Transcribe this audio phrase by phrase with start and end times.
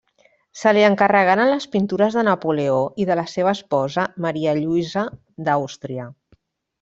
[0.59, 5.05] Se li encarregaren les pintures de Napoleó i de la seva esposa Maria Lluïsa
[5.49, 6.09] d'Àustria.